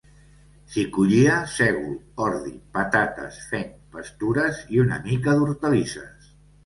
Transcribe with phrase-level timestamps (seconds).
[0.75, 1.91] S'hi collia sègol,
[2.27, 6.33] ordi, patates, fenc, pastures i una mica d'hortalisses.